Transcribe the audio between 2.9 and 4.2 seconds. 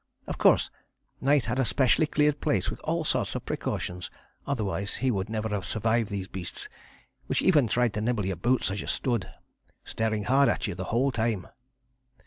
sorts of precautions,